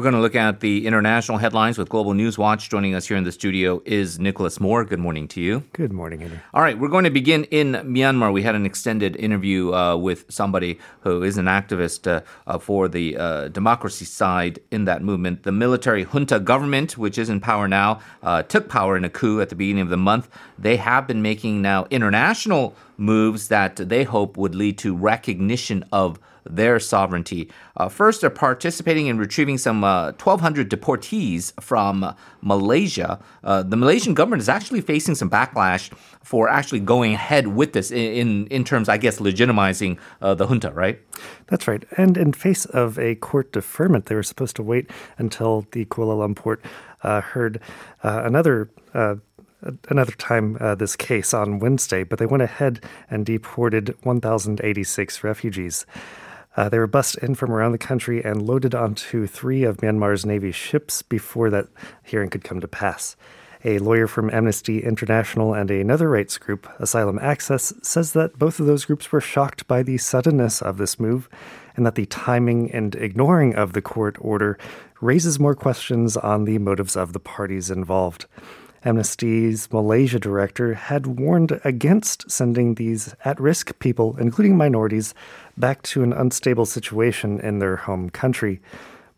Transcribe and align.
We're 0.00 0.04
going 0.04 0.14
to 0.14 0.22
look 0.22 0.34
at 0.34 0.60
the 0.60 0.86
international 0.86 1.36
headlines 1.36 1.76
with 1.76 1.90
Global 1.90 2.14
News 2.14 2.38
Watch. 2.38 2.70
Joining 2.70 2.94
us 2.94 3.06
here 3.06 3.18
in 3.18 3.24
the 3.24 3.32
studio 3.32 3.82
is 3.84 4.18
Nicholas 4.18 4.58
Moore. 4.58 4.82
Good 4.82 4.98
morning 4.98 5.28
to 5.28 5.42
you. 5.42 5.62
Good 5.74 5.92
morning, 5.92 6.20
Henry. 6.20 6.40
All 6.54 6.62
right, 6.62 6.78
we're 6.78 6.88
going 6.88 7.04
to 7.04 7.10
begin 7.10 7.44
in 7.50 7.72
Myanmar. 7.72 8.32
We 8.32 8.42
had 8.42 8.54
an 8.54 8.64
extended 8.64 9.14
interview 9.16 9.74
uh, 9.74 9.98
with 9.98 10.24
somebody 10.30 10.78
who 11.00 11.22
is 11.22 11.36
an 11.36 11.44
activist 11.44 12.10
uh, 12.10 12.22
uh, 12.46 12.58
for 12.58 12.88
the 12.88 13.18
uh, 13.18 13.48
democracy 13.48 14.06
side 14.06 14.58
in 14.70 14.86
that 14.86 15.02
movement. 15.02 15.42
The 15.42 15.52
military 15.52 16.04
junta 16.04 16.40
government, 16.40 16.96
which 16.96 17.18
is 17.18 17.28
in 17.28 17.38
power 17.38 17.68
now, 17.68 18.00
uh, 18.22 18.42
took 18.42 18.70
power 18.70 18.96
in 18.96 19.04
a 19.04 19.10
coup 19.10 19.42
at 19.42 19.50
the 19.50 19.54
beginning 19.54 19.82
of 19.82 19.90
the 19.90 19.98
month. 19.98 20.30
They 20.58 20.78
have 20.78 21.06
been 21.08 21.20
making 21.20 21.60
now 21.60 21.86
international 21.90 22.74
moves 22.96 23.48
that 23.48 23.76
they 23.76 24.04
hope 24.04 24.38
would 24.38 24.54
lead 24.54 24.78
to 24.78 24.96
recognition 24.96 25.84
of 25.92 26.18
their 26.44 26.78
sovereignty. 26.80 27.50
Uh, 27.76 27.88
first, 27.88 28.20
they're 28.20 28.30
participating 28.30 29.06
in 29.06 29.18
retrieving 29.18 29.58
some 29.58 29.84
uh, 29.84 30.12
1,200 30.12 30.70
deportees 30.70 31.52
from 31.60 32.14
Malaysia. 32.42 33.20
Uh, 33.44 33.62
the 33.62 33.76
Malaysian 33.76 34.14
government 34.14 34.42
is 34.42 34.48
actually 34.48 34.80
facing 34.80 35.14
some 35.14 35.30
backlash 35.30 35.92
for 36.22 36.48
actually 36.48 36.80
going 36.80 37.14
ahead 37.14 37.48
with 37.48 37.72
this 37.72 37.90
in, 37.90 37.98
in, 37.98 38.46
in 38.48 38.64
terms, 38.64 38.88
I 38.88 38.96
guess, 38.96 39.18
legitimizing 39.18 39.98
uh, 40.20 40.34
the 40.34 40.46
junta, 40.46 40.70
right? 40.70 41.00
That's 41.46 41.66
right. 41.66 41.84
And 41.96 42.16
in 42.16 42.32
face 42.32 42.64
of 42.66 42.98
a 42.98 43.14
court 43.16 43.52
deferment, 43.52 44.06
they 44.06 44.14
were 44.14 44.22
supposed 44.22 44.56
to 44.56 44.62
wait 44.62 44.90
until 45.18 45.66
the 45.72 45.84
Kuala 45.86 46.34
Lumpur 46.34 46.58
uh, 47.02 47.20
heard 47.20 47.60
uh, 48.02 48.22
another 48.24 48.70
another 49.88 50.12
time 50.12 50.56
uh, 50.60 50.74
this 50.74 50.96
case 50.96 51.34
on 51.34 51.58
Wednesday, 51.58 52.02
but 52.02 52.18
they 52.18 52.26
went 52.26 52.42
ahead 52.42 52.84
and 53.10 53.26
deported 53.26 53.94
1,086 54.02 55.24
refugees. 55.24 55.86
Uh, 56.56 56.68
they 56.68 56.78
were 56.78 56.86
bussed 56.86 57.16
in 57.18 57.34
from 57.34 57.52
around 57.52 57.72
the 57.72 57.78
country 57.78 58.24
and 58.24 58.42
loaded 58.42 58.74
onto 58.74 59.26
three 59.26 59.62
of 59.62 59.78
Myanmar's 59.78 60.26
Navy 60.26 60.52
ships 60.52 61.02
before 61.02 61.50
that 61.50 61.68
hearing 62.02 62.30
could 62.30 62.44
come 62.44 62.60
to 62.60 62.68
pass. 62.68 63.16
A 63.62 63.78
lawyer 63.78 64.06
from 64.06 64.30
Amnesty 64.30 64.82
International 64.82 65.52
and 65.52 65.70
another 65.70 66.08
rights 66.08 66.38
group, 66.38 66.66
Asylum 66.78 67.18
Access, 67.20 67.74
says 67.82 68.14
that 68.14 68.38
both 68.38 68.58
of 68.58 68.66
those 68.66 68.86
groups 68.86 69.12
were 69.12 69.20
shocked 69.20 69.66
by 69.66 69.82
the 69.82 69.98
suddenness 69.98 70.62
of 70.62 70.78
this 70.78 70.98
move 70.98 71.28
and 71.76 71.84
that 71.84 71.94
the 71.94 72.06
timing 72.06 72.72
and 72.72 72.94
ignoring 72.94 73.54
of 73.54 73.74
the 73.74 73.82
court 73.82 74.16
order 74.18 74.58
raises 75.02 75.38
more 75.38 75.54
questions 75.54 76.16
on 76.16 76.44
the 76.44 76.58
motives 76.58 76.96
of 76.96 77.12
the 77.12 77.20
parties 77.20 77.70
involved. 77.70 78.26
Amnesty's 78.84 79.70
Malaysia 79.72 80.18
director 80.18 80.74
had 80.74 81.06
warned 81.06 81.60
against 81.64 82.30
sending 82.30 82.74
these 82.74 83.14
at 83.24 83.40
risk 83.40 83.78
people, 83.78 84.16
including 84.18 84.56
minorities, 84.56 85.14
back 85.56 85.82
to 85.82 86.02
an 86.02 86.12
unstable 86.12 86.66
situation 86.66 87.40
in 87.40 87.58
their 87.58 87.76
home 87.76 88.10
country. 88.10 88.60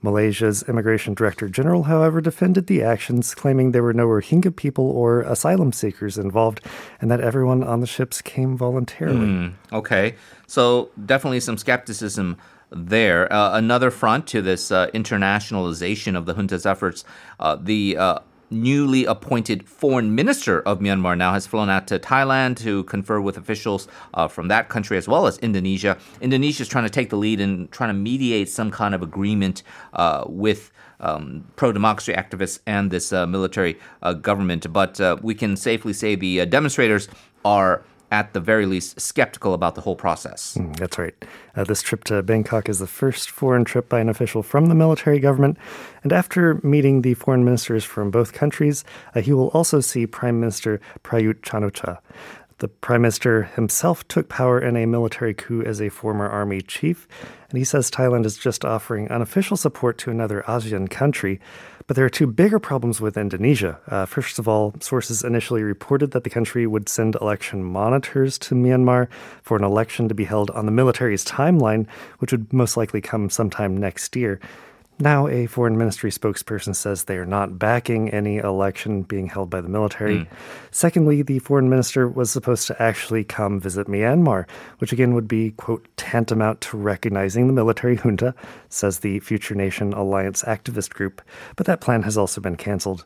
Malaysia's 0.03 0.65
immigration 0.65 1.15
director 1.15 1.49
general, 1.49 1.85
however, 1.85 2.21
defended 2.21 2.67
the 2.67 2.83
actions, 2.83 3.35
claiming 3.35 3.71
there 3.71 3.85
were 3.85 3.93
no 3.93 4.07
Rohingya 4.07 4.55
people 4.55 4.91
or 4.91 5.21
asylum 5.23 5.73
seekers 5.73 6.19
involved 6.19 6.61
and 7.01 7.11
that 7.11 7.21
everyone 7.21 7.63
on 7.63 7.81
the 7.81 7.87
ships 7.87 8.21
came 8.21 8.57
voluntarily. 8.57 9.27
Mm, 9.27 9.53
okay. 9.73 10.17
So, 10.49 10.91
definitely 11.07 11.39
some 11.39 11.57
skepticism 11.57 12.37
there. 12.71 13.33
Uh, 13.33 13.57
another 13.57 13.91
front 13.93 14.27
to 14.29 14.43
this 14.43 14.73
uh, 14.73 14.89
internationalization 14.89 16.17
of 16.17 16.27
the 16.27 16.35
junta's 16.35 16.67
efforts, 16.67 17.05
uh, 17.39 17.57
the 17.57 17.97
uh, 17.97 18.19
newly 18.53 19.05
appointed 19.05 19.69
foreign 19.69 20.15
minister 20.15 20.61
of 20.61 20.79
Myanmar 20.79 21.17
now 21.17 21.33
has 21.33 21.47
flown 21.47 21.71
out 21.71 21.87
to 21.89 21.99
Thailand 21.99 22.57
to 22.59 22.85
confer 22.85 23.21
with 23.21 23.37
officials 23.37 23.89
uh, 24.15 24.29
from 24.29 24.49
that 24.49 24.69
country 24.69 24.97
as 24.97 25.09
well 25.09 25.27
as 25.27 25.39
Indonesia. 25.39 25.97
Indonesia 26.21 26.63
is 26.63 26.69
trying 26.69 26.85
to 26.85 26.91
take 26.91 27.11
the 27.11 27.17
lead 27.17 27.41
in 27.41 27.69
trying 27.69 27.91
to 27.91 27.95
mediate 27.95 28.49
some 28.49 28.71
kind 28.71 28.95
of 28.95 29.03
agreement 29.03 29.63
uh, 29.95 30.25
with. 30.27 30.71
Um, 31.05 31.45
pro 31.57 31.73
democracy 31.73 32.13
activists 32.13 32.61
and 32.65 32.93
this 32.93 33.13
uh, 33.13 33.27
military 33.27 33.77
uh, 34.03 34.13
government. 34.13 34.73
But 34.73 35.01
uh, 35.01 35.17
we 35.21 35.35
can 35.35 35.57
safely 35.57 35.93
say 35.95 36.15
the 36.15 36.47
demonstrators 36.47 37.09
are 37.45 37.83
at 38.13 38.35
the 38.35 38.41
very 38.41 38.67
least, 38.67 39.01
skeptical 39.01 39.55
about 39.55 39.75
the 39.75 39.81
whole 39.81 39.97
process. 39.97 40.55
Mm, 40.59 40.77
that's 40.77 40.99
right. 40.99 41.15
Uh, 41.57 41.65
this 41.65 41.81
trip 41.81 42.05
to 42.05 42.23
Bangkok 42.23 42.69
is 42.69 42.79
the 42.79 42.87
first 42.87 43.31
foreign 43.31 43.65
trip 43.65 43.89
by 43.89 44.01
an 44.01 44.11
official 44.11 44.43
from 44.43 44.67
the 44.67 44.75
military 44.75 45.19
government. 45.19 45.57
And 46.03 46.13
after 46.13 46.61
meeting 46.63 47.01
the 47.01 47.15
foreign 47.15 47.43
ministers 47.43 47.85
from 47.85 48.11
both 48.11 48.35
countries, 48.35 48.85
uh, 49.15 49.23
he 49.23 49.33
will 49.33 49.49
also 49.49 49.81
see 49.81 50.07
Prime 50.07 50.39
Minister 50.39 50.79
Prayut 51.03 51.43
Chan-o-cha. 51.43 52.01
The 52.63 52.69
prime 52.69 53.03
minister 53.03 53.43
himself 53.43 54.07
took 54.07 54.29
power 54.29 54.61
in 54.61 54.77
a 54.77 54.87
military 54.87 55.35
coup 55.35 55.63
as 55.63 55.83
a 55.83 55.89
former 55.89 56.29
army 56.29 56.61
chief, 56.61 57.09
and 57.51 57.59
he 57.59 57.65
says 57.65 57.91
Thailand 57.91 58.25
is 58.25 58.37
just 58.37 58.65
offering 58.65 59.11
unofficial 59.11 59.57
support 59.57 59.99
to 59.99 60.13
another 60.13 60.45
ASEAN 60.47 60.89
country. 60.89 61.41
But 61.89 61.97
there 61.97 62.05
are 62.05 62.09
two 62.09 62.29
bigger 62.29 62.61
problems 62.61 63.01
with 63.01 63.17
Indonesia. 63.17 63.81
Uh, 63.89 64.07
first 64.07 64.39
of 64.39 64.47
all, 64.47 64.75
sources 64.79 65.25
initially 65.25 65.65
reported 65.65 66.13
that 66.13 66.23
the 66.23 66.31
country 66.31 66.65
would 66.69 66.89
send 66.89 67.17
election 67.17 67.65
monitors 67.65 68.39
to 68.39 68.55
Myanmar 68.55 69.09
for 69.43 69.57
an 69.57 69.65
election 69.65 70.09
to 70.09 70.15
be 70.15 70.23
held 70.23 70.49
on 70.53 70.65
the 70.65 70.71
military's 70.71 71.25
timeline, 71.25 71.89
which 72.21 72.31
would 72.31 72.53
most 72.53 72.77
likely 72.77 73.01
come 73.01 73.29
sometime 73.29 73.77
next 73.77 74.15
year. 74.15 74.39
Now, 74.99 75.27
a 75.27 75.47
foreign 75.47 75.77
ministry 75.77 76.11
spokesperson 76.11 76.77
says 76.77 77.05
they 77.05 77.17
are 77.17 77.27
not 77.27 77.59
backing 77.59 78.11
any 78.11 78.37
election 78.37 79.03
being 79.03 79.27
held 79.27 79.51
by 79.51 79.61
the 79.61 79.69
military. 79.69 80.19
Mm. 80.19 80.27
Secondly, 80.71 81.23
the 81.23 81.41
foreign 81.41 81.69
minister 81.69 82.07
was 82.09 82.31
supposed 82.31 82.67
to 82.69 82.81
actually 82.81 83.25
come 83.25 83.59
visit 83.59 83.89
Myanmar, 83.89 84.47
which 84.79 84.93
again 84.93 85.15
would 85.15 85.27
be, 85.27 85.53
quote, 85.53 85.89
tantamount 85.97 86.61
to 86.61 86.77
recognizing 86.77 87.47
the 87.47 87.53
military 87.53 87.97
junta, 87.97 88.35
says 88.69 89.01
the 89.01 89.19
Future 89.21 89.55
Nation 89.55 89.93
Alliance 89.93 90.43
activist 90.43 90.91
group. 90.91 91.21
But 91.57 91.67
that 91.67 91.81
plan 91.81 92.03
has 92.03 92.17
also 92.17 92.41
been 92.41 92.57
canceled. 92.57 93.05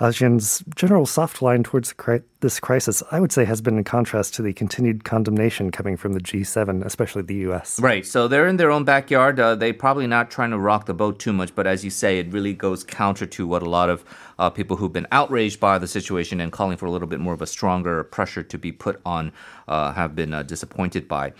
ASEAN's 0.00 0.64
general 0.74 1.04
soft 1.04 1.42
line 1.42 1.62
towards 1.62 1.94
this 2.40 2.58
crisis, 2.58 3.02
I 3.10 3.20
would 3.20 3.32
say, 3.32 3.44
has 3.44 3.60
been 3.60 3.76
in 3.76 3.84
contrast 3.84 4.32
to 4.34 4.42
the 4.42 4.54
continued 4.54 5.04
condemnation 5.04 5.70
coming 5.70 5.98
from 5.98 6.14
the 6.14 6.20
G7, 6.20 6.82
especially 6.86 7.20
the 7.20 7.34
US. 7.50 7.78
Right. 7.78 8.06
So 8.06 8.26
they're 8.26 8.48
in 8.48 8.56
their 8.56 8.70
own 8.70 8.84
backyard. 8.84 9.38
Uh, 9.38 9.54
they're 9.54 9.74
probably 9.74 10.06
not 10.06 10.30
trying 10.30 10.52
to 10.52 10.58
rock 10.58 10.86
the 10.86 10.94
boat 10.94 11.18
too 11.18 11.34
much, 11.34 11.54
but 11.54 11.66
as 11.66 11.84
you 11.84 11.90
say, 11.90 12.18
it 12.18 12.32
really 12.32 12.54
goes 12.54 12.82
counter 12.82 13.26
to 13.26 13.46
what 13.46 13.62
a 13.62 13.68
lot 13.68 13.90
of 13.90 14.02
uh, 14.38 14.48
people 14.48 14.78
who've 14.78 14.92
been 14.92 15.06
outraged 15.12 15.60
by 15.60 15.78
the 15.78 15.86
situation 15.86 16.40
and 16.40 16.50
calling 16.50 16.78
for 16.78 16.86
a 16.86 16.90
little 16.90 17.08
bit 17.08 17.20
more 17.20 17.34
of 17.34 17.42
a 17.42 17.46
stronger 17.46 18.02
pressure 18.02 18.42
to 18.42 18.56
be 18.56 18.72
put 18.72 18.98
on 19.04 19.32
uh, 19.68 19.92
have 19.92 20.16
been 20.16 20.32
uh, 20.32 20.42
disappointed 20.42 21.06
by. 21.08 21.34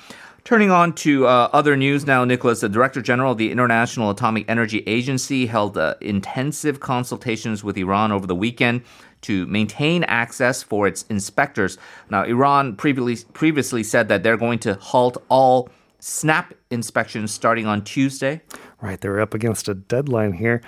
Turning 0.45 0.71
on 0.71 0.95
to 0.95 1.27
uh, 1.27 1.51
other 1.53 1.77
news 1.77 2.06
now, 2.06 2.25
Nicholas, 2.25 2.61
the 2.61 2.69
Director 2.69 3.03
General 3.03 3.33
of 3.33 3.39
the 3.39 3.51
International 3.53 4.11
Atomic 4.11 4.47
Energy 4.49 4.83
Agency 4.87 5.47
held 5.47 5.77
uh, 5.77 5.95
intensive 6.01 6.81
consultations 6.81 7.62
with 7.62 7.77
Iran 7.77 8.11
over 8.11 8.27
the 8.27 8.34
weekend 8.34 8.83
to 9.23 9.47
maintain 9.47 10.03
access 10.05 10.62
for 10.62 10.87
its 10.87 11.03
inspectors. 11.05 11.77
Now, 12.09 12.25
Iran 12.25 12.75
previously, 12.77 13.19
previously 13.34 13.83
said 13.83 14.09
that 14.09 14.23
they're 14.23 14.39
going 14.39 14.61
to 14.61 14.75
halt 14.77 15.23
all 15.29 15.69
snap 15.99 16.55
inspections 16.71 17.31
starting 17.31 17.67
on 17.67 17.84
Tuesday. 17.84 18.41
Right, 18.83 18.99
they're 18.99 19.21
up 19.21 19.35
against 19.35 19.69
a 19.69 19.75
deadline 19.75 20.33
here. 20.33 20.63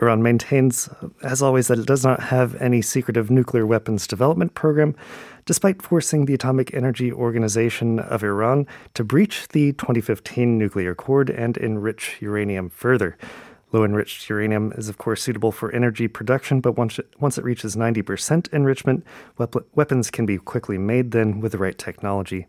Iran 0.00 0.22
maintains, 0.22 0.88
as 1.22 1.42
always, 1.42 1.68
that 1.68 1.78
it 1.78 1.86
does 1.86 2.02
not 2.02 2.20
have 2.20 2.54
any 2.62 2.80
secretive 2.80 3.30
nuclear 3.30 3.66
weapons 3.66 4.06
development 4.06 4.54
program, 4.54 4.96
despite 5.44 5.82
forcing 5.82 6.24
the 6.24 6.32
Atomic 6.32 6.72
Energy 6.72 7.12
Organization 7.12 7.98
of 7.98 8.22
Iran 8.22 8.66
to 8.94 9.04
breach 9.04 9.48
the 9.48 9.72
2015 9.74 10.56
nuclear 10.56 10.92
accord 10.92 11.28
and 11.28 11.58
enrich 11.58 12.16
uranium 12.20 12.70
further. 12.70 13.18
Low 13.70 13.84
enriched 13.84 14.30
uranium 14.30 14.72
is, 14.78 14.88
of 14.88 14.96
course, 14.96 15.22
suitable 15.22 15.52
for 15.52 15.70
energy 15.72 16.08
production, 16.08 16.62
but 16.62 16.78
once 16.78 16.98
it, 16.98 17.06
once 17.20 17.36
it 17.36 17.44
reaches 17.44 17.76
90% 17.76 18.50
enrichment, 18.50 19.04
weapons 19.74 20.10
can 20.10 20.24
be 20.24 20.38
quickly 20.38 20.78
made 20.78 21.10
then 21.10 21.40
with 21.40 21.52
the 21.52 21.58
right 21.58 21.76
technology. 21.76 22.46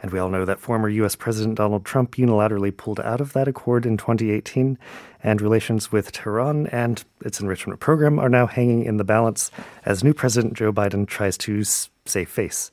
And 0.00 0.12
we 0.12 0.18
all 0.18 0.28
know 0.28 0.44
that 0.44 0.60
former 0.60 0.88
US 0.88 1.16
President 1.16 1.56
Donald 1.56 1.84
Trump 1.84 2.16
unilaterally 2.16 2.76
pulled 2.76 3.00
out 3.00 3.20
of 3.20 3.32
that 3.32 3.48
accord 3.48 3.84
in 3.84 3.96
2018, 3.96 4.78
and 5.22 5.40
relations 5.40 5.90
with 5.90 6.12
Tehran 6.12 6.66
and 6.68 7.04
its 7.24 7.40
enrichment 7.40 7.80
program 7.80 8.18
are 8.18 8.28
now 8.28 8.46
hanging 8.46 8.84
in 8.84 8.96
the 8.96 9.04
balance 9.04 9.50
as 9.84 10.04
new 10.04 10.14
President 10.14 10.54
Joe 10.54 10.72
Biden 10.72 11.06
tries 11.06 11.36
to 11.38 11.64
save 11.64 12.28
face. 12.28 12.70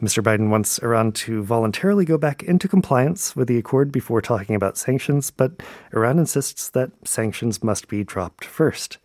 Mr. 0.00 0.22
Biden 0.22 0.48
wants 0.48 0.78
Iran 0.78 1.10
to 1.10 1.42
voluntarily 1.42 2.04
go 2.04 2.16
back 2.16 2.44
into 2.44 2.68
compliance 2.68 3.34
with 3.34 3.48
the 3.48 3.58
accord 3.58 3.90
before 3.90 4.22
talking 4.22 4.54
about 4.54 4.78
sanctions, 4.78 5.32
but 5.32 5.50
Iran 5.92 6.20
insists 6.20 6.68
that 6.70 6.92
sanctions 7.02 7.64
must 7.64 7.88
be 7.88 8.04
dropped 8.04 8.44
first. 8.44 8.98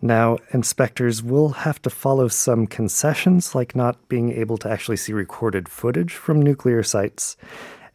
Now, 0.00 0.38
inspectors 0.50 1.22
will 1.22 1.48
have 1.50 1.82
to 1.82 1.90
follow 1.90 2.28
some 2.28 2.66
concessions, 2.68 3.54
like 3.54 3.74
not 3.74 4.08
being 4.08 4.32
able 4.32 4.56
to 4.58 4.70
actually 4.70 4.96
see 4.96 5.12
recorded 5.12 5.68
footage 5.68 6.14
from 6.14 6.40
nuclear 6.40 6.84
sites. 6.84 7.36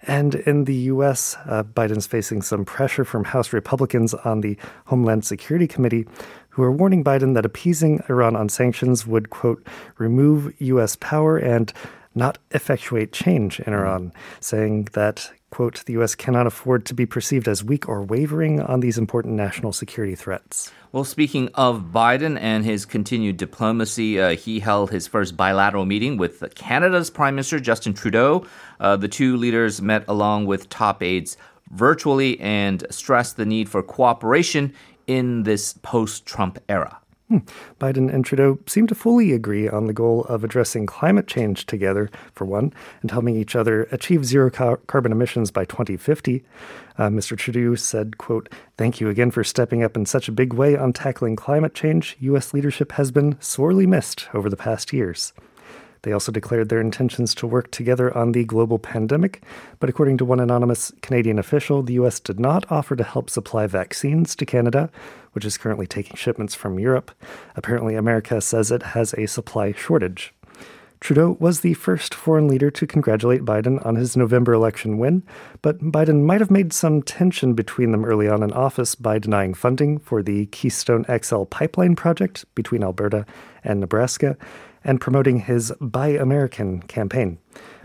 And 0.05 0.35
in 0.35 0.65
the 0.65 0.75
US, 0.91 1.38
uh, 1.45 1.63
Biden's 1.63 2.07
facing 2.07 2.41
some 2.41 2.65
pressure 2.65 3.05
from 3.05 3.23
House 3.23 3.53
Republicans 3.53 4.13
on 4.13 4.41
the 4.41 4.57
Homeland 4.88 5.23
Security 5.23 5.65
Committee, 5.65 6.05
who 6.50 6.63
are 6.63 6.71
warning 6.71 7.05
Biden 7.05 7.35
that 7.35 7.45
appeasing 7.45 8.03
Iran 8.09 8.35
on 8.35 8.50
sanctions 8.50 9.07
would, 9.07 9.29
quote, 9.29 9.65
remove 9.97 10.53
US 10.59 10.97
power 10.97 11.38
and 11.38 11.71
not 12.15 12.38
effectuate 12.51 13.12
change 13.12 13.60
in 13.60 13.74
Iran, 13.74 14.13
saying 14.39 14.89
that, 14.94 15.31
quote, 15.50 15.83
the 15.86 15.94
U.S. 15.94 16.15
cannot 16.15 16.48
afford 16.48 16.86
to 16.86 16.94
be 16.94 17.06
perceived 17.06 17.48
as 17.48 17.63
weak 17.63 17.88
or 17.88 18.04
wavering 18.04 18.62
on 18.62 18.80
these 18.80 18.98
important 18.98 19.36
national 19.36 19.74
security 19.74 20.15
threats. 20.15 20.71
Well, 20.92 21.04
speaking 21.04 21.50
of 21.56 21.86
Biden 21.92 22.38
and 22.39 22.63
his 22.63 22.86
continued 22.86 23.38
diplomacy, 23.38 24.19
uh, 24.19 24.36
he 24.36 24.60
held 24.60 24.92
his 24.92 25.07
first 25.07 25.36
bilateral 25.36 25.86
meeting 25.86 26.18
with 26.18 26.44
Canada's 26.54 27.10
Prime 27.10 27.36
Minister 27.36 27.60
Justin 27.60 27.94
Trudeau. 27.94 28.45
Uh, 28.80 28.95
the 28.95 29.07
two 29.07 29.36
leaders 29.38 29.81
met 29.81 30.06
along 30.07 30.45
with 30.45 30.69
top 30.69 31.01
aides 31.01 31.36
virtually 31.71 32.39
and 32.39 32.86
stressed 32.92 33.38
the 33.38 33.45
need 33.45 33.69
for 33.69 33.81
cooperation 33.81 34.74
in 35.07 35.44
this 35.44 35.74
post 35.81 36.25
Trump 36.25 36.60
era. 36.69 37.00
Hmm. 37.33 37.39
Biden 37.80 38.13
and 38.13 38.24
Trudeau 38.24 38.59
seem 38.68 38.85
to 38.85 38.94
fully 38.94 39.31
agree 39.31 39.68
on 39.68 39.88
the 39.88 39.94
goal 39.94 40.24
of 40.25 40.44
addressing 40.44 40.85
climate 40.85 41.25
change 41.25 41.65
together, 41.65 42.12
for 42.31 42.45
one, 42.45 42.71
and 43.01 43.09
helping 43.09 43.35
each 43.35 43.56
other 43.56 43.85
achieve 43.85 44.24
zero 44.24 44.51
car- 44.51 44.77
carbon 44.85 45.12
emissions 45.12 45.50
by 45.50 45.65
2050. 45.65 46.45
Uh, 47.00 47.07
Mr. 47.07 47.35
Trudeau 47.35 47.74
said, 47.74 48.19
quote, 48.19 48.50
Thank 48.77 49.01
you 49.01 49.09
again 49.09 49.31
for 49.31 49.44
stepping 49.44 49.81
up 49.81 49.97
in 49.97 50.06
such 50.06 50.27
a 50.27 50.31
big 50.31 50.53
way 50.53 50.77
on 50.77 50.94
tackling 50.94 51.35
climate 51.35 51.74
change. 51.74 52.18
U.S. 52.19 52.53
leadership 52.53 52.91
has 52.91 53.09
been 53.09 53.36
sorely 53.39 53.88
missed 53.88 54.27
over 54.36 54.47
the 54.47 54.56
past 54.56 54.94
years. 54.94 55.33
They 56.03 56.11
also 56.11 56.31
declared 56.31 56.69
their 56.69 56.81
intentions 56.81 57.33
to 57.35 57.47
work 57.47 57.71
together 57.71 58.15
on 58.15 58.33
the 58.33 58.44
global 58.44 58.77
pandemic, 58.77 59.41
but 59.79 59.89
according 59.89 60.17
to 60.17 60.25
one 60.25 60.39
anonymous 60.39 60.91
Canadian 61.01 61.39
official, 61.39 61.81
the 61.81 61.94
U.S. 61.94 62.19
did 62.19 62.39
not 62.39 62.69
offer 62.69 62.95
to 62.95 63.03
help 63.03 63.29
supply 63.29 63.67
vaccines 63.67 64.35
to 64.35 64.45
Canada, 64.45 64.89
which 65.31 65.45
is 65.45 65.57
currently 65.57 65.88
taking 65.88 66.15
shipments 66.15 66.55
from 66.55 66.77
Europe. 66.77 67.11
Apparently, 67.55 67.95
America 67.95 68.41
says 68.41 68.69
it 68.69 68.83
has 68.83 69.13
a 69.13 69.27
supply 69.27 69.71
shortage. 69.71 70.33
Trudeau 71.03 71.35
was 71.38 71.59
the 71.59 71.73
first 71.73 72.13
foreign 72.13 72.47
leader 72.47 72.71
to 72.71 72.88
congratulate 72.88 73.44
Biden 73.44 73.85
on 73.85 73.95
his 73.95 74.15
November 74.15 74.53
election 74.53 74.97
win, 74.97 75.21
but 75.61 75.77
Biden 75.79 76.23
might 76.23 76.39
have 76.39 76.50
made 76.50 76.71
some 76.71 77.01
tension 77.01 77.55
between 77.55 77.91
them 77.91 78.05
early 78.05 78.29
on 78.29 78.41
in 78.41 78.53
office 78.53 78.95
by 78.95 79.19
denying 79.19 79.53
funding 79.53 80.00
for 80.00 80.23
the 80.23 80.45
Keystone 80.45 81.03
XL 81.13 81.44
pipeline 81.44 81.97
project 81.97 82.45
between 82.55 82.85
Alberta 82.85 83.25
and 83.65 83.81
Nebraska 83.81 84.38
and 84.85 85.01
promoting 85.01 85.39
his 85.39 85.73
Buy 85.81 86.11
American 86.11 86.81
campaign. 86.83 87.38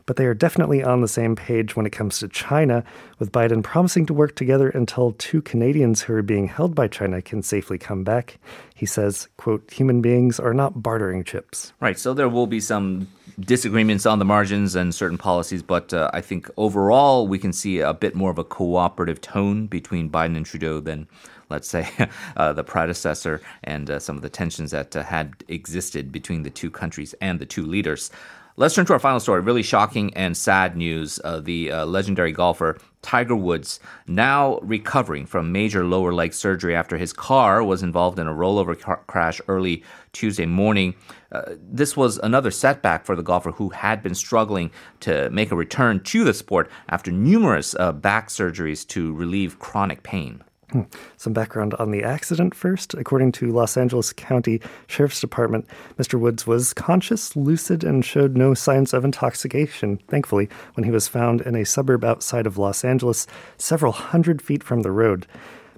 But 0.08 0.16
they 0.16 0.25
are 0.25 0.32
definitely 0.32 0.82
on 0.82 1.02
the 1.02 1.06
same 1.06 1.37
page 1.37 1.76
when 1.76 1.84
it 1.84 1.90
comes 1.90 2.19
to 2.20 2.28
China, 2.28 2.82
with 3.19 3.31
Biden 3.31 3.62
promising 3.62 4.06
to 4.06 4.14
work 4.14 4.34
together 4.37 4.70
until 4.70 5.12
two 5.12 5.43
Canadians 5.43 6.00
who 6.00 6.14
are 6.14 6.22
being 6.22 6.49
held 6.49 6.75
by 6.75 6.88
China 6.88 7.20
can 7.20 7.43
safely 7.43 7.76
come 7.76 8.05
back. 8.05 8.38
He 8.75 8.87
says, 8.87 9.28
quote, 9.37 9.70
human 9.70 10.00
beings 10.00 10.40
are 10.40 10.55
not 10.55 10.82
bartering 10.82 11.25
chips. 11.25 11.75
Right. 11.78 11.99
So 11.99 12.14
there 12.14 12.31
will 12.31 12.46
be 12.46 12.58
some 12.58 13.06
disagreements 13.38 14.06
on 14.06 14.19
the 14.19 14.25
margins 14.25 14.75
and 14.75 14.94
certain 14.94 15.19
policies, 15.19 15.62
but 15.62 15.93
uh, 15.93 16.10
I 16.14 16.22
think 16.22 16.49
overall 16.56 17.28
we 17.28 17.38
can 17.38 17.52
see 17.52 17.81
a 17.81 17.93
bit 17.93 18.14
more 18.14 18.31
of 18.31 18.38
a 18.38 18.44
cooperative 18.44 19.20
tone 19.20 19.66
between 19.66 20.08
Biden 20.08 20.38
and 20.38 20.46
Trudeau 20.46 20.81
than 20.81 21.06
let's 21.50 21.69
say, 21.69 21.88
uh, 22.37 22.55
the 22.55 22.64
predecessor 22.64 23.43
and 23.64 23.90
uh, 23.90 23.99
some 23.99 24.16
of 24.16 24.22
the 24.22 24.31
tensions 24.31 24.70
that 24.70 24.96
uh, 24.96 25.02
had 25.02 25.44
existed 25.49 26.12
between 26.12 26.44
the 26.44 26.50
two 26.50 26.70
countries 26.70 27.14
and 27.20 27.38
the 27.38 27.46
two 27.46 27.66
leaders. 27.66 28.10
Let's 28.58 28.75
turn 28.75 28.87
to 28.87 28.93
our 28.93 28.99
final 28.99 29.20
story. 29.20 29.40
Really 29.40 29.62
shocking 29.62 30.12
and 30.14 30.37
sad 30.37 30.76
news. 30.76 31.20
Uh, 31.22 31.38
the 31.38 31.70
uh, 31.70 31.87
legendary 31.87 32.32
golfer 32.32 32.76
Tiger 33.02 33.37
Woods 33.37 33.78
now 34.08 34.58
recovering 34.62 35.26
from 35.26 35.52
major 35.52 35.84
lower 35.84 36.12
leg 36.12 36.34
surgery 36.34 36.75
after 36.75 36.96
his 36.96 37.12
car 37.12 37.62
was 37.62 37.84
involved 37.84 38.19
in 38.19 38.26
a 38.26 38.34
rollover 38.34 38.76
car- 38.76 39.05
crash 39.06 39.40
early 39.46 39.84
Tuesday 40.12 40.44
morning. 40.44 40.96
Uh, 41.31 41.55
this 41.56 41.96
was 41.96 42.19
another 42.19 42.50
setback 42.50 43.05
for 43.05 43.14
the 43.14 43.22
golfer 43.22 43.52
who 43.52 43.69
had 43.69 44.02
been 44.02 44.16
struggling 44.16 44.72
to 44.99 45.31
make 45.31 45.52
a 45.52 45.56
return 45.56 46.00
to 46.00 46.25
the 46.25 46.34
sport 46.34 46.69
after 46.88 47.12
numerous 47.12 47.76
uh, 47.78 47.93
back 47.93 48.26
surgeries 48.26 48.84
to 48.88 49.14
relieve 49.14 49.60
chronic 49.60 50.02
pain. 50.02 50.43
Hmm. 50.73 50.82
Some 51.17 51.32
background 51.32 51.73
on 51.75 51.93
the 51.93 52.03
accident 52.03 52.55
first. 52.55 52.93
According 52.93 53.32
to 53.32 53.50
Los 53.50 53.79
Angeles 53.79 54.12
County 54.12 54.61
Sheriff's 54.87 55.20
Department, 55.20 55.67
Mr. 55.97 56.20
Woods 56.20 56.47
was 56.47 56.75
conscious, 56.75 57.35
lucid, 57.35 57.85
and 57.85 58.05
showed 58.05 58.37
no 58.37 58.53
signs 58.53 58.93
of 58.93 59.03
intoxication, 59.03 59.99
thankfully, 60.09 60.49
when 60.75 60.85
he 60.85 60.91
was 60.91 61.09
found 61.09 61.41
in 61.41 61.55
a 61.55 61.65
suburb 61.65 62.05
outside 62.05 62.47
of 62.47 62.59
Los 62.59 62.85
Angeles, 62.85 63.26
several 63.56 63.93
hundred 63.93 64.43
feet 64.43 64.62
from 64.62 64.82
the 64.82 64.93
road. 64.93 65.26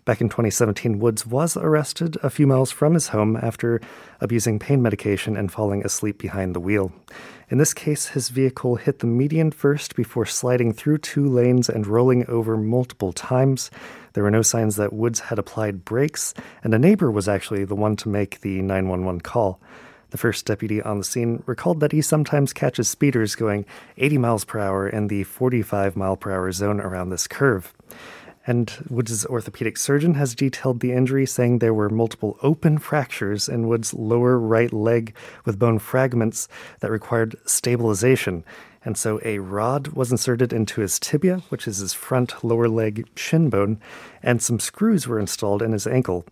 Back 0.07 0.23
in 0.23 0.31
2017, 0.31 0.99
Woods 0.99 1.27
was 1.27 1.59
arrested 1.59 2.17
a 2.23 2.31
few 2.31 2.47
miles 2.47 2.71
from 2.71 2.95
his 2.95 3.09
home 3.09 3.37
after 3.37 3.83
abusing 4.21 4.59
pain 4.59 4.81
medication 4.81 5.37
and 5.37 5.53
falling 5.53 5.85
asleep 5.85 6.19
behind 6.19 6.55
the 6.55 6.61
wheel. 6.61 6.91
In 7.51 7.59
this 7.59 7.75
case, 7.75 8.09
his 8.09 8.31
vehicle 8.31 8.77
hit 8.77 9.01
the 9.01 9.07
median 9.07 9.51
first 9.51 9.95
before 9.95 10.25
sliding 10.25 10.73
through 10.73 10.99
two 10.99 11.27
lanes 11.29 11.69
and 11.69 11.87
rolling 11.87 12.27
over 12.31 12.57
multiple 12.57 13.13
times. 13.13 13.71
There 14.15 14.25
were 14.25 14.31
no 14.31 14.41
signs 14.41 14.77
that 14.77 14.95
Woods 14.95 15.21
had 15.21 15.39
applied 15.39 15.85
brakes, 15.85 16.33
and 16.65 16.73
a 16.73 16.79
neighbor 16.79 17.11
was 17.11 17.29
actually 17.29 17.65
the 17.65 17.77
one 17.77 17.97
to 17.97 18.09
make 18.09 18.41
the 18.41 18.63
911 18.63 19.21
call. 19.21 19.61
The 20.11 20.19
first 20.19 20.47
deputy 20.47 20.83
on 20.83 20.99
the 20.99 21.05
scene 21.05 21.43
recalled 21.47 21.81
that 21.81 21.93
he 21.93 22.03
sometimes 22.03 22.53
catches 22.53 22.89
speeders 22.89 23.37
going 23.37 23.65
80 23.97 24.19
miles 24.19 24.45
per 24.45 24.59
hour 24.59 24.89
in 24.89 25.07
the 25.09 25.25
45 25.25 25.95
mile 25.95 26.17
per 26.17 26.33
hour 26.33 26.51
zone 26.53 26.81
around 26.81 27.11
this 27.11 27.29
curve. 27.29 27.73
And 28.51 28.77
Woods' 28.91 29.25
orthopedic 29.27 29.77
surgeon 29.77 30.15
has 30.15 30.35
detailed 30.35 30.81
the 30.81 30.91
injury, 30.91 31.25
saying 31.25 31.61
there 31.61 31.73
were 31.73 31.89
multiple 31.89 32.37
open 32.43 32.79
fractures 32.79 33.49
in 33.49 33.69
Woods' 33.69 33.95
lower 33.95 34.41
right 34.41 34.73
leg 34.73 35.15
with 35.45 35.57
bone 35.57 35.79
fragments 35.79 36.49
that 36.81 36.91
required 36.91 37.37
stabilization. 37.47 38.43
And 38.85 38.97
so 38.97 39.21
a 39.25 39.39
rod 39.39 39.89
was 39.89 40.11
inserted 40.11 40.53
into 40.53 40.81
his 40.81 40.99
tibia, 40.99 41.43
which 41.51 41.69
is 41.69 41.79
his 41.79 41.93
front 41.93 42.43
lower 42.43 42.69
leg 42.69 43.07
shin 43.15 43.51
bone, 43.51 43.79
and 44.23 44.41
some 44.41 44.59
screws 44.59 45.07
were 45.07 45.19
installed 45.19 45.61
in 45.61 45.73
his 45.73 45.87
ankle. 45.87 46.25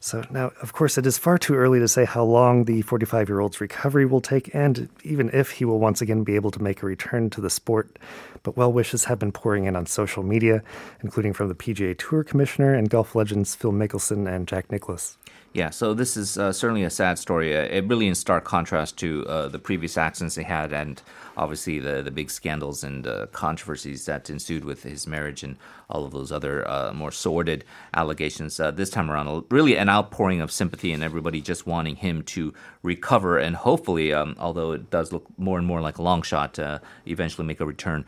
So 0.00 0.22
now, 0.30 0.52
of 0.60 0.74
course, 0.74 0.98
it 0.98 1.06
is 1.06 1.16
far 1.16 1.38
too 1.38 1.54
early 1.54 1.78
to 1.78 1.88
say 1.88 2.04
how 2.04 2.24
long 2.24 2.64
the 2.64 2.82
45 2.82 3.28
year 3.28 3.40
old's 3.40 3.60
recovery 3.60 4.04
will 4.04 4.20
take, 4.20 4.54
and 4.54 4.90
even 5.02 5.30
if 5.32 5.52
he 5.52 5.64
will 5.64 5.78
once 5.78 6.02
again 6.02 6.24
be 6.24 6.34
able 6.34 6.50
to 6.50 6.62
make 6.62 6.82
a 6.82 6.86
return 6.86 7.30
to 7.30 7.40
the 7.40 7.50
sport. 7.50 7.98
But 8.42 8.56
well 8.56 8.72
wishes 8.72 9.04
have 9.04 9.18
been 9.18 9.32
pouring 9.32 9.64
in 9.64 9.74
on 9.74 9.86
social 9.86 10.22
media, 10.22 10.62
including 11.02 11.32
from 11.32 11.48
the 11.48 11.54
PGA 11.54 11.96
Tour 11.96 12.22
Commissioner 12.22 12.74
and 12.74 12.90
golf 12.90 13.14
legends 13.14 13.54
Phil 13.54 13.72
Mickelson 13.72 14.30
and 14.30 14.46
Jack 14.46 14.70
Nicklaus. 14.70 15.16
Yeah, 15.54 15.70
so 15.70 15.94
this 15.94 16.16
is 16.16 16.36
uh, 16.36 16.52
certainly 16.52 16.82
a 16.82 16.90
sad 16.90 17.16
story. 17.16 17.56
Uh, 17.56 17.60
it 17.60 17.86
really 17.86 18.08
in 18.08 18.16
stark 18.16 18.42
contrast 18.42 18.98
to 18.98 19.24
uh, 19.28 19.46
the 19.46 19.60
previous 19.60 19.96
accidents 19.96 20.34
they 20.34 20.42
had, 20.42 20.72
and 20.72 21.00
obviously 21.36 21.78
the 21.78 21.93
the 22.02 22.10
big 22.10 22.30
scandals 22.30 22.84
and 22.84 23.06
uh, 23.06 23.26
controversies 23.32 24.06
that 24.06 24.30
ensued 24.30 24.64
with 24.64 24.82
his 24.82 25.06
marriage 25.06 25.42
and 25.42 25.56
all 25.88 26.04
of 26.04 26.12
those 26.12 26.32
other 26.32 26.66
uh, 26.68 26.92
more 26.92 27.10
sordid 27.10 27.64
allegations. 27.94 28.58
Uh, 28.58 28.70
this 28.70 28.90
time 28.90 29.10
around, 29.10 29.44
really 29.50 29.76
an 29.76 29.88
outpouring 29.88 30.40
of 30.40 30.50
sympathy 30.50 30.92
and 30.92 31.02
everybody 31.02 31.40
just 31.40 31.66
wanting 31.66 31.96
him 31.96 32.22
to 32.22 32.52
recover 32.82 33.38
and 33.38 33.56
hopefully, 33.56 34.12
um, 34.12 34.34
although 34.38 34.72
it 34.72 34.90
does 34.90 35.12
look 35.12 35.26
more 35.38 35.58
and 35.58 35.66
more 35.66 35.80
like 35.80 35.98
a 35.98 36.02
long 36.02 36.22
shot, 36.22 36.58
eventually 37.06 37.46
make 37.46 37.60
a 37.60 37.66
return 37.66 38.04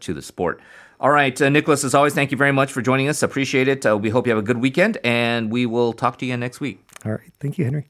to 0.00 0.14
the 0.14 0.22
sport. 0.22 0.60
All 1.00 1.10
right, 1.10 1.40
uh, 1.40 1.48
Nicholas, 1.48 1.84
as 1.84 1.94
always, 1.94 2.12
thank 2.12 2.32
you 2.32 2.36
very 2.36 2.50
much 2.50 2.72
for 2.72 2.82
joining 2.82 3.08
us. 3.08 3.22
Appreciate 3.22 3.68
it. 3.68 3.86
Uh, 3.86 3.96
we 3.96 4.10
hope 4.10 4.26
you 4.26 4.32
have 4.32 4.38
a 4.38 4.46
good 4.46 4.58
weekend, 4.58 4.98
and 5.04 5.50
we 5.52 5.64
will 5.64 5.92
talk 5.92 6.18
to 6.18 6.26
you 6.26 6.36
next 6.36 6.60
week. 6.60 6.84
All 7.04 7.12
right. 7.12 7.32
Thank 7.38 7.56
you, 7.56 7.64
Henry. 7.64 7.88